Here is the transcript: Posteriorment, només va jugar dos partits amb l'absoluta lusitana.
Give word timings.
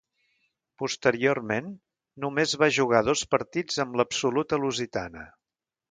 Posteriorment, 0.83 1.67
només 2.25 2.57
va 2.63 2.71
jugar 2.81 3.05
dos 3.11 3.23
partits 3.35 3.81
amb 3.87 4.01
l'absoluta 4.01 4.61
lusitana. 4.67 5.29